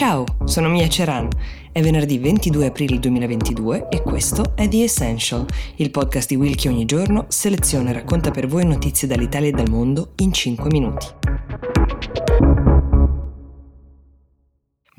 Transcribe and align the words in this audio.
Ciao, 0.00 0.24
sono 0.44 0.70
Mia 0.70 0.88
Ceran. 0.88 1.28
È 1.70 1.82
venerdì 1.82 2.16
22 2.16 2.64
aprile 2.64 2.98
2022 2.98 3.88
e 3.90 4.00
questo 4.00 4.54
è 4.56 4.66
The 4.66 4.84
Essential, 4.84 5.44
il 5.76 5.90
podcast 5.90 6.26
di 6.26 6.36
Will 6.36 6.54
che 6.54 6.70
ogni 6.70 6.86
giorno 6.86 7.26
seleziona 7.28 7.90
e 7.90 7.92
racconta 7.92 8.30
per 8.30 8.46
voi 8.46 8.64
notizie 8.64 9.06
dall'Italia 9.06 9.50
e 9.50 9.52
dal 9.52 9.68
mondo 9.68 10.12
in 10.16 10.32
5 10.32 10.70
minuti. 10.70 11.19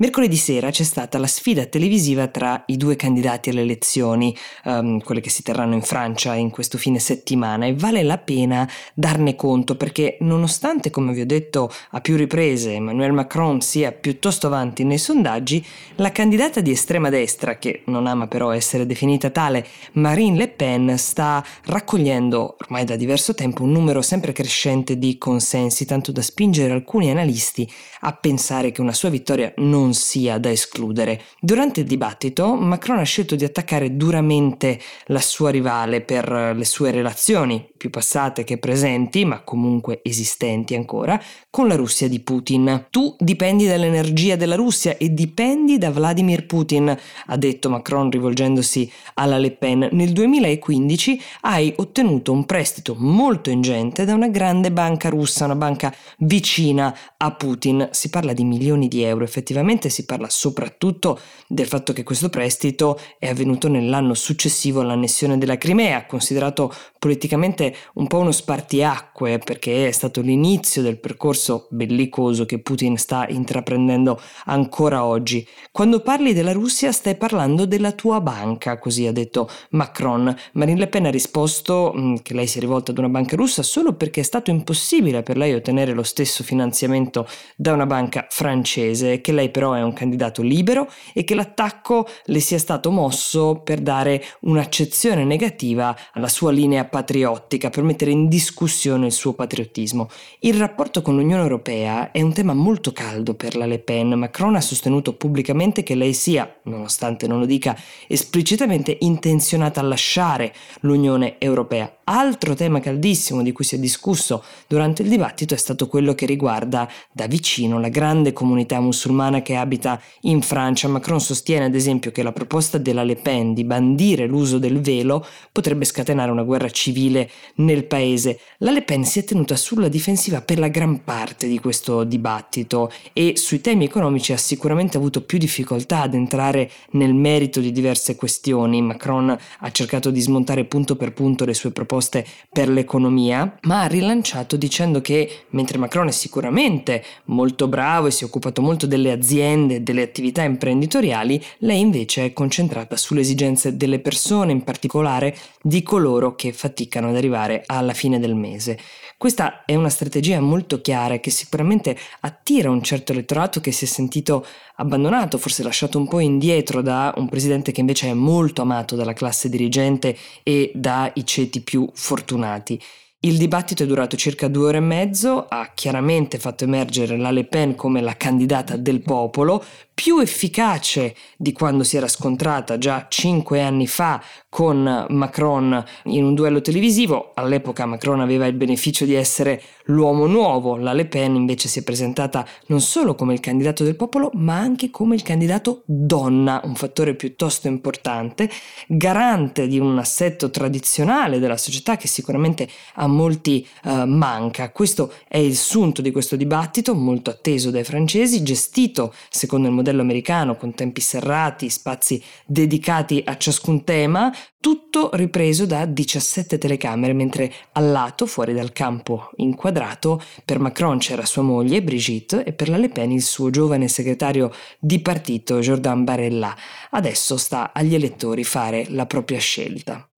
Mercoledì 0.02 0.34
sera 0.34 0.70
c'è 0.70 0.82
stata 0.82 1.16
la 1.16 1.28
sfida 1.28 1.64
televisiva 1.66 2.26
tra 2.26 2.64
i 2.66 2.76
due 2.76 2.96
candidati 2.96 3.50
alle 3.50 3.60
elezioni, 3.60 4.36
um, 4.64 5.00
quelle 5.00 5.20
che 5.20 5.30
si 5.30 5.44
terranno 5.44 5.74
in 5.74 5.82
Francia 5.82 6.34
in 6.34 6.50
questo 6.50 6.76
fine 6.76 6.98
settimana, 6.98 7.66
e 7.66 7.76
vale 7.76 8.02
la 8.02 8.18
pena 8.18 8.68
darne 8.94 9.36
conto 9.36 9.76
perché 9.76 10.16
nonostante, 10.22 10.90
come 10.90 11.12
vi 11.12 11.20
ho 11.20 11.24
detto 11.24 11.70
a 11.90 12.00
più 12.00 12.16
riprese, 12.16 12.72
Emmanuel 12.72 13.12
Macron 13.12 13.60
sia 13.60 13.92
piuttosto 13.92 14.48
avanti 14.48 14.82
nei 14.82 14.98
sondaggi, 14.98 15.64
la 15.94 16.10
candidata 16.10 16.60
di 16.60 16.72
estrema 16.72 17.08
destra, 17.08 17.58
che 17.58 17.82
non 17.84 18.08
ama 18.08 18.26
però 18.26 18.50
essere 18.50 18.86
definita 18.86 19.30
tale, 19.30 19.64
Marine 19.92 20.36
Le 20.36 20.48
Pen, 20.48 20.98
sta 20.98 21.46
raccogliendo 21.66 22.56
ormai 22.60 22.84
da 22.84 22.96
diverso 22.96 23.34
tempo 23.34 23.62
un 23.62 23.70
numero 23.70 24.02
sempre 24.02 24.32
crescente 24.32 24.98
di 24.98 25.16
consensi, 25.16 25.86
tanto 25.86 26.10
da 26.10 26.22
spingere 26.22 26.72
alcuni 26.72 27.08
analisti 27.08 27.70
a 28.00 28.12
pensare 28.14 28.72
che 28.72 28.80
una 28.80 28.92
sua 28.92 29.08
vittoria 29.08 29.52
non 29.58 29.90
sia 29.92 30.38
da 30.38 30.50
escludere. 30.50 31.22
Durante 31.40 31.80
il 31.80 31.86
dibattito 31.86 32.54
Macron 32.54 32.98
ha 32.98 33.04
scelto 33.04 33.34
di 33.34 33.44
attaccare 33.44 33.96
duramente 33.96 34.80
la 35.06 35.20
sua 35.20 35.50
rivale 35.50 36.00
per 36.00 36.54
le 36.56 36.64
sue 36.64 36.90
relazioni, 36.90 37.66
più 37.76 37.90
passate 37.90 38.44
che 38.44 38.58
presenti, 38.58 39.24
ma 39.24 39.42
comunque 39.42 40.00
esistenti 40.02 40.74
ancora, 40.74 41.20
con 41.50 41.68
la 41.68 41.76
Russia 41.76 42.08
di 42.08 42.20
Putin. 42.20 42.86
Tu 42.90 43.14
dipendi 43.18 43.66
dall'energia 43.66 44.36
della 44.36 44.54
Russia 44.54 44.96
e 44.96 45.12
dipendi 45.12 45.78
da 45.78 45.90
Vladimir 45.90 46.46
Putin, 46.46 46.96
ha 47.26 47.36
detto 47.36 47.70
Macron 47.70 48.10
rivolgendosi 48.10 48.90
alla 49.14 49.38
Le 49.38 49.52
Pen. 49.52 49.88
Nel 49.92 50.12
2015 50.12 51.20
hai 51.42 51.72
ottenuto 51.76 52.32
un 52.32 52.44
prestito 52.46 52.94
molto 52.98 53.50
ingente 53.50 54.04
da 54.04 54.14
una 54.14 54.28
grande 54.28 54.70
banca 54.70 55.08
russa, 55.08 55.44
una 55.44 55.56
banca 55.56 55.94
vicina 56.18 56.96
a 57.16 57.32
Putin. 57.32 57.88
Si 57.90 58.10
parla 58.10 58.32
di 58.32 58.44
milioni 58.44 58.88
di 58.88 59.02
euro 59.02 59.24
effettivamente 59.24 59.71
Ovviamente 59.72 59.88
si 59.88 60.04
parla 60.04 60.28
soprattutto 60.28 61.18
del 61.46 61.66
fatto 61.66 61.94
che 61.94 62.02
questo 62.02 62.28
prestito 62.28 63.00
è 63.18 63.28
avvenuto 63.28 63.68
nell'anno 63.68 64.12
successivo 64.12 64.82
all'annessione 64.82 65.38
della 65.38 65.56
Crimea, 65.56 66.04
considerato 66.04 66.70
politicamente 66.98 67.74
un 67.94 68.06
po' 68.06 68.18
uno 68.18 68.32
spartiacque 68.32 69.38
perché 69.38 69.88
è 69.88 69.90
stato 69.90 70.20
l'inizio 70.20 70.82
del 70.82 70.98
percorso 70.98 71.68
bellicoso 71.70 72.44
che 72.44 72.60
Putin 72.60 72.98
sta 72.98 73.26
intraprendendo 73.28 74.20
ancora 74.44 75.06
oggi. 75.06 75.46
Quando 75.70 76.00
parli 76.00 76.34
della 76.34 76.52
Russia 76.52 76.92
stai 76.92 77.16
parlando 77.16 77.64
della 77.64 77.92
tua 77.92 78.20
banca, 78.20 78.78
così 78.78 79.06
ha 79.06 79.12
detto 79.12 79.48
Macron. 79.70 80.36
Marine 80.52 80.80
Le 80.80 80.88
Pen 80.88 81.06
ha 81.06 81.10
risposto 81.10 81.94
mm, 81.96 82.16
che 82.22 82.34
lei 82.34 82.46
si 82.46 82.58
è 82.58 82.60
rivolta 82.60 82.90
ad 82.90 82.98
una 82.98 83.08
banca 83.08 83.36
russa 83.36 83.62
solo 83.62 83.94
perché 83.94 84.20
è 84.20 84.24
stato 84.24 84.50
impossibile 84.50 85.22
per 85.22 85.38
lei 85.38 85.54
ottenere 85.54 85.92
lo 85.92 86.02
stesso 86.02 86.44
finanziamento 86.44 87.26
da 87.56 87.72
una 87.72 87.86
banca 87.86 88.26
francese, 88.28 89.22
che 89.22 89.32
lei 89.32 89.50
però 89.50 89.61
è 89.62 89.82
un 89.82 89.92
candidato 89.92 90.42
libero 90.42 90.90
e 91.12 91.24
che 91.24 91.34
l'attacco 91.34 92.06
le 92.24 92.40
sia 92.40 92.58
stato 92.58 92.90
mosso 92.90 93.60
per 93.62 93.80
dare 93.80 94.22
un'accezione 94.40 95.24
negativa 95.24 95.96
alla 96.12 96.28
sua 96.28 96.50
linea 96.50 96.84
patriottica, 96.84 97.70
per 97.70 97.84
mettere 97.84 98.10
in 98.10 98.28
discussione 98.28 99.06
il 99.06 99.12
suo 99.12 99.32
patriottismo. 99.34 100.08
Il 100.40 100.54
rapporto 100.54 101.02
con 101.02 101.14
l'Unione 101.14 101.42
Europea 101.42 102.10
è 102.10 102.20
un 102.20 102.32
tema 102.32 102.54
molto 102.54 102.92
caldo 102.92 103.34
per 103.34 103.56
la 103.56 103.66
Le 103.66 103.78
Pen. 103.78 104.14
Macron 104.14 104.56
ha 104.56 104.60
sostenuto 104.60 105.14
pubblicamente 105.14 105.82
che 105.82 105.94
lei 105.94 106.14
sia, 106.14 106.52
nonostante 106.64 107.26
non 107.26 107.38
lo 107.38 107.46
dica 107.46 107.76
esplicitamente, 108.08 108.96
intenzionata 109.00 109.80
a 109.80 109.84
lasciare 109.84 110.52
l'Unione 110.80 111.36
Europea. 111.38 112.01
Altro 112.14 112.54
tema 112.54 112.78
caldissimo 112.78 113.42
di 113.42 113.52
cui 113.52 113.64
si 113.64 113.76
è 113.76 113.78
discusso 113.78 114.44
durante 114.66 115.00
il 115.00 115.08
dibattito 115.08 115.54
è 115.54 115.56
stato 115.56 115.88
quello 115.88 116.14
che 116.14 116.26
riguarda 116.26 116.86
da 117.10 117.26
vicino 117.26 117.80
la 117.80 117.88
grande 117.88 118.34
comunità 118.34 118.78
musulmana 118.80 119.40
che 119.40 119.56
abita 119.56 119.98
in 120.22 120.42
Francia. 120.42 120.88
Macron 120.88 121.22
sostiene 121.22 121.64
ad 121.64 121.74
esempio 121.74 122.10
che 122.10 122.22
la 122.22 122.32
proposta 122.32 122.76
della 122.76 123.02
Le 123.02 123.16
Pen 123.16 123.54
di 123.54 123.64
bandire 123.64 124.26
l'uso 124.26 124.58
del 124.58 124.82
velo 124.82 125.24
potrebbe 125.52 125.86
scatenare 125.86 126.30
una 126.30 126.42
guerra 126.42 126.68
civile 126.68 127.30
nel 127.56 127.86
paese. 127.86 128.40
La 128.58 128.72
Le 128.72 128.82
Pen 128.82 129.06
si 129.06 129.20
è 129.20 129.24
tenuta 129.24 129.56
sulla 129.56 129.88
difensiva 129.88 130.42
per 130.42 130.58
la 130.58 130.68
gran 130.68 131.04
parte 131.04 131.48
di 131.48 131.58
questo 131.60 132.04
dibattito 132.04 132.92
e 133.14 133.38
sui 133.38 133.62
temi 133.62 133.86
economici 133.86 134.34
ha 134.34 134.36
sicuramente 134.36 134.98
avuto 134.98 135.22
più 135.22 135.38
difficoltà 135.38 136.02
ad 136.02 136.12
entrare 136.12 136.70
nel 136.90 137.14
merito 137.14 137.58
di 137.60 137.72
diverse 137.72 138.16
questioni. 138.16 138.82
Macron 138.82 139.34
ha 139.60 139.70
cercato 139.70 140.10
di 140.10 140.20
smontare 140.20 140.66
punto 140.66 140.94
per 140.94 141.14
punto 141.14 141.46
le 141.46 141.54
sue 141.54 141.70
proposte 141.70 142.00
proposte 142.02 142.26
per 142.50 142.68
l'economia, 142.68 143.58
ma 143.62 143.82
ha 143.82 143.86
rilanciato 143.86 144.56
dicendo 144.56 145.00
che 145.00 145.44
mentre 145.50 145.78
Macron 145.78 146.08
è 146.08 146.10
sicuramente 146.10 147.02
molto 147.26 147.68
bravo 147.68 148.08
e 148.08 148.10
si 148.10 148.24
è 148.24 148.26
occupato 148.26 148.60
molto 148.60 148.86
delle 148.86 149.12
aziende 149.12 149.76
e 149.76 149.80
delle 149.80 150.02
attività 150.02 150.42
imprenditoriali, 150.42 151.42
lei 151.58 151.80
invece 151.80 152.26
è 152.26 152.32
concentrata 152.32 152.96
sulle 152.96 153.20
esigenze 153.20 153.76
delle 153.76 154.00
persone, 154.00 154.52
in 154.52 154.64
particolare 154.64 155.36
di 155.62 155.82
coloro 155.82 156.34
che 156.34 156.52
faticano 156.52 157.08
ad 157.08 157.16
arrivare 157.16 157.62
alla 157.66 157.94
fine 157.94 158.18
del 158.18 158.34
mese. 158.34 158.78
Questa 159.16 159.64
è 159.64 159.76
una 159.76 159.88
strategia 159.88 160.40
molto 160.40 160.80
chiara 160.80 161.18
che 161.18 161.30
sicuramente 161.30 161.96
attira 162.22 162.70
un 162.70 162.82
certo 162.82 163.12
elettorato 163.12 163.60
che 163.60 163.70
si 163.70 163.84
è 163.84 163.86
sentito 163.86 164.44
abbandonato, 164.76 165.38
forse 165.38 165.62
lasciato 165.62 165.96
un 165.96 166.08
po' 166.08 166.18
indietro 166.18 166.82
da 166.82 167.14
un 167.16 167.28
presidente 167.28 167.70
che 167.70 167.78
invece 167.78 168.08
è 168.08 168.14
molto 168.14 168.62
amato 168.62 168.96
dalla 168.96 169.12
classe 169.12 169.48
dirigente 169.48 170.16
e 170.42 170.72
dai 170.74 171.12
ceti 171.24 171.60
più 171.60 171.81
fortunati. 171.92 172.80
Il 173.24 173.38
dibattito 173.38 173.84
è 173.84 173.86
durato 173.86 174.16
circa 174.16 174.48
due 174.48 174.66
ore 174.66 174.78
e 174.78 174.80
mezzo, 174.80 175.46
ha 175.48 175.70
chiaramente 175.74 176.40
fatto 176.40 176.64
emergere 176.64 177.16
la 177.16 177.30
Le 177.30 177.44
Pen 177.44 177.76
come 177.76 178.00
la 178.00 178.16
candidata 178.16 178.76
del 178.76 179.00
popolo, 179.00 179.62
più 180.02 180.18
efficace 180.18 181.14
di 181.36 181.52
quando 181.52 181.84
si 181.84 181.96
era 181.96 182.08
scontrata 182.08 182.76
già 182.76 183.06
cinque 183.08 183.60
anni 183.62 183.86
fa 183.86 184.20
con 184.48 185.06
Macron 185.08 185.82
in 186.06 186.24
un 186.24 186.34
duello 186.34 186.60
televisivo. 186.60 187.30
All'epoca 187.34 187.86
Macron 187.86 188.20
aveva 188.20 188.46
il 188.46 188.54
beneficio 188.54 189.04
di 189.04 189.14
essere 189.14 189.62
l'uomo 189.86 190.26
nuovo, 190.26 190.76
la 190.76 190.92
Le 190.92 191.06
Pen 191.06 191.36
invece 191.36 191.68
si 191.68 191.78
è 191.78 191.82
presentata 191.82 192.46
non 192.66 192.80
solo 192.80 193.14
come 193.14 193.32
il 193.32 193.40
candidato 193.40 193.84
del 193.84 193.96
popolo, 193.96 194.30
ma 194.34 194.58
anche 194.58 194.90
come 194.90 195.14
il 195.14 195.22
candidato 195.22 195.82
donna, 195.86 196.60
un 196.64 196.74
fattore 196.74 197.14
piuttosto 197.14 197.68
importante, 197.68 198.50
garante 198.88 199.68
di 199.68 199.78
un 199.78 199.98
assetto 199.98 200.50
tradizionale 200.50 201.38
della 201.38 201.56
società 201.56 201.96
che 201.96 202.08
sicuramente 202.08 202.68
a 202.94 203.06
molti 203.06 203.66
uh, 203.84 204.04
manca. 204.04 204.70
Questo 204.70 205.12
è 205.28 205.38
il 205.38 205.56
sunto 205.56 206.02
di 206.02 206.10
questo 206.10 206.36
dibattito, 206.36 206.94
molto 206.94 207.30
atteso 207.30 207.70
dai 207.70 207.84
francesi, 207.84 208.42
gestito 208.42 209.14
secondo 209.30 209.68
il 209.68 209.74
modello 209.74 209.91
modello 209.92 210.02
americano 210.02 210.56
con 210.56 210.74
tempi 210.74 211.00
serrati, 211.00 211.68
spazi 211.68 212.22
dedicati 212.46 213.22
a 213.24 213.36
ciascun 213.36 213.84
tema, 213.84 214.34
tutto 214.58 215.10
ripreso 215.12 215.66
da 215.66 215.84
17 215.84 216.58
telecamere, 216.58 217.12
mentre 217.12 217.52
al 217.72 217.90
lato, 217.90 218.26
fuori 218.26 218.54
dal 218.54 218.72
campo 218.72 219.30
inquadrato, 219.36 220.20
per 220.44 220.58
Macron 220.58 220.98
c'era 220.98 221.24
sua 221.24 221.42
moglie 221.42 221.82
Brigitte 221.82 222.44
e 222.44 222.52
per 222.52 222.68
la 222.68 222.76
Le 222.76 222.88
Pen 222.88 223.12
il 223.12 223.22
suo 223.22 223.50
giovane 223.50 223.88
segretario 223.88 224.50
di 224.78 225.00
partito 225.00 225.60
Jordan 225.60 226.04
Barella. 226.04 226.54
Adesso 226.90 227.36
sta 227.36 227.72
agli 227.72 227.94
elettori 227.94 228.44
fare 228.44 228.86
la 228.88 229.06
propria 229.06 229.38
scelta. 229.38 230.08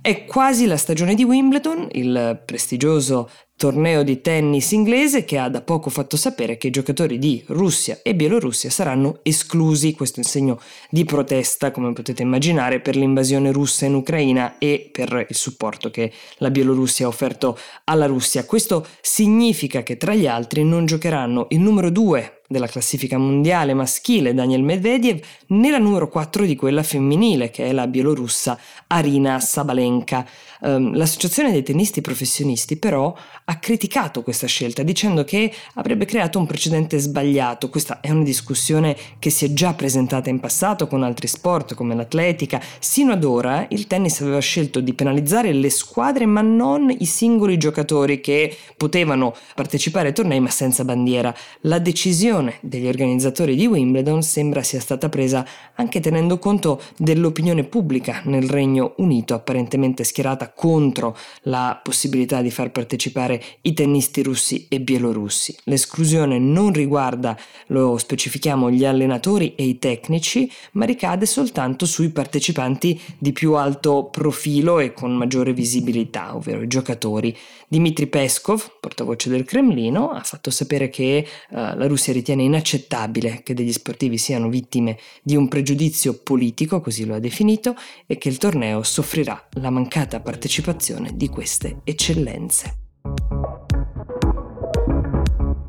È 0.00 0.24
quasi 0.24 0.66
la 0.66 0.76
stagione 0.76 1.14
di 1.14 1.24
Wimbledon, 1.24 1.88
il 1.92 2.40
prestigioso 2.46 3.28
torneo 3.56 4.04
di 4.04 4.20
tennis 4.20 4.70
inglese 4.70 5.24
che 5.24 5.36
ha 5.36 5.48
da 5.48 5.60
poco 5.60 5.90
fatto 5.90 6.16
sapere 6.16 6.56
che 6.56 6.68
i 6.68 6.70
giocatori 6.70 7.18
di 7.18 7.42
Russia 7.48 7.98
e 8.04 8.14
Bielorussia 8.14 8.70
saranno 8.70 9.18
esclusi, 9.24 9.94
questo 9.94 10.20
è 10.20 10.22
un 10.22 10.30
segno 10.30 10.60
di 10.88 11.04
protesta, 11.04 11.72
come 11.72 11.92
potete 11.92 12.22
immaginare, 12.22 12.80
per 12.80 12.94
l'invasione 12.94 13.50
russa 13.50 13.86
in 13.86 13.94
Ucraina 13.94 14.58
e 14.58 14.88
per 14.92 15.26
il 15.28 15.36
supporto 15.36 15.90
che 15.90 16.12
la 16.36 16.50
Bielorussia 16.50 17.06
ha 17.06 17.08
offerto 17.08 17.58
alla 17.84 18.06
Russia. 18.06 18.46
Questo 18.46 18.86
significa 19.00 19.82
che 19.82 19.96
tra 19.96 20.14
gli 20.14 20.28
altri 20.28 20.62
non 20.62 20.86
giocheranno 20.86 21.48
il 21.50 21.58
numero 21.58 21.90
2 21.90 22.37
della 22.48 22.66
classifica 22.66 23.18
mondiale 23.18 23.74
maschile 23.74 24.32
Daniel 24.32 24.62
Medvedev 24.62 25.20
né 25.48 25.70
la 25.70 25.78
numero 25.78 26.08
4 26.08 26.46
di 26.46 26.56
quella 26.56 26.82
femminile 26.82 27.50
che 27.50 27.66
è 27.66 27.72
la 27.72 27.86
bielorussa 27.86 28.58
Arina 28.86 29.38
Sabalenka. 29.38 30.26
Um, 30.60 30.96
l'associazione 30.96 31.52
dei 31.52 31.62
tennisti 31.62 32.00
professionisti 32.00 32.76
però 32.76 33.14
ha 33.44 33.58
criticato 33.58 34.22
questa 34.22 34.48
scelta 34.48 34.82
dicendo 34.82 35.22
che 35.22 35.52
avrebbe 35.74 36.04
creato 36.04 36.38
un 36.38 36.46
precedente 36.46 36.98
sbagliato. 36.98 37.68
Questa 37.68 38.00
è 38.00 38.10
una 38.10 38.24
discussione 38.24 38.96
che 39.18 39.30
si 39.30 39.44
è 39.44 39.52
già 39.52 39.74
presentata 39.74 40.30
in 40.30 40.40
passato 40.40 40.86
con 40.86 41.02
altri 41.02 41.28
sport 41.28 41.74
come 41.74 41.94
l'atletica. 41.94 42.60
Sino 42.78 43.12
ad 43.12 43.24
ora 43.24 43.66
il 43.70 43.86
tennis 43.86 44.20
aveva 44.20 44.40
scelto 44.40 44.80
di 44.80 44.94
penalizzare 44.94 45.52
le 45.52 45.70
squadre 45.70 46.26
ma 46.26 46.40
non 46.40 46.94
i 46.96 47.06
singoli 47.06 47.56
giocatori 47.56 48.20
che 48.20 48.56
potevano 48.76 49.34
partecipare 49.54 50.08
ai 50.08 50.14
tornei 50.14 50.40
ma 50.40 50.50
senza 50.50 50.84
bandiera. 50.84 51.34
La 51.62 51.78
decisione 51.78 52.58
degli 52.60 52.88
organizzatori 52.88 53.54
di 53.54 53.66
Wimbledon 53.66 54.22
sembra 54.22 54.62
sia 54.62 54.80
stata 54.80 55.08
presa 55.08 55.46
anche 55.74 56.00
tenendo 56.00 56.38
conto 56.38 56.80
dell'opinione 56.96 57.64
pubblica 57.64 58.22
nel 58.24 58.48
Regno 58.48 58.94
Unito, 58.96 59.34
apparentemente 59.34 60.04
schierata 60.04 60.47
contro 60.54 61.16
la 61.42 61.80
possibilità 61.82 62.42
di 62.42 62.50
far 62.50 62.70
partecipare 62.70 63.42
i 63.62 63.72
tennisti 63.72 64.22
russi 64.22 64.66
e 64.68 64.80
bielorussi. 64.80 65.56
L'esclusione 65.64 66.38
non 66.38 66.72
riguarda, 66.72 67.38
lo 67.68 67.98
specifichiamo, 67.98 68.70
gli 68.70 68.84
allenatori 68.84 69.54
e 69.54 69.64
i 69.64 69.78
tecnici, 69.78 70.50
ma 70.72 70.84
ricade 70.84 71.26
soltanto 71.26 71.86
sui 71.86 72.10
partecipanti 72.10 73.00
di 73.18 73.32
più 73.32 73.54
alto 73.54 74.08
profilo 74.10 74.78
e 74.78 74.92
con 74.92 75.14
maggiore 75.14 75.52
visibilità, 75.52 76.34
ovvero 76.34 76.62
i 76.62 76.68
giocatori. 76.68 77.36
Dmitry 77.68 78.06
Peskov, 78.06 78.78
portavoce 78.80 79.28
del 79.28 79.44
Cremlino, 79.44 80.10
ha 80.10 80.22
fatto 80.22 80.50
sapere 80.50 80.88
che 80.88 81.26
uh, 81.50 81.56
la 81.56 81.86
Russia 81.86 82.12
ritiene 82.12 82.42
inaccettabile 82.42 83.42
che 83.42 83.52
degli 83.52 83.72
sportivi 83.72 84.16
siano 84.16 84.48
vittime 84.48 84.98
di 85.22 85.36
un 85.36 85.48
pregiudizio 85.48 86.14
politico, 86.14 86.80
così 86.80 87.04
lo 87.04 87.14
ha 87.14 87.18
definito, 87.18 87.76
e 88.06 88.16
che 88.16 88.28
il 88.28 88.38
torneo 88.38 88.82
soffrirà 88.82 89.48
la 89.52 89.70
mancata 89.70 90.20
partecipazione 90.38 91.10
di 91.14 91.28
queste 91.28 91.80
eccellenze. 91.82 92.76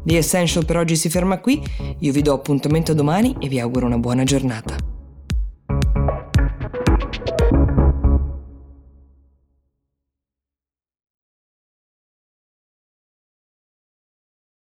The 0.04 0.18
Essential 0.18 0.66
per 0.66 0.78
oggi 0.78 0.96
si 0.96 1.10
ferma 1.10 1.40
qui, 1.40 1.62
io 2.00 2.12
vi 2.12 2.22
do 2.22 2.34
appuntamento 2.34 2.94
domani 2.94 3.36
e 3.40 3.48
vi 3.48 3.60
auguro 3.60 3.88
una 3.88 3.98
buona 3.98 4.24
giornata. 4.24 4.89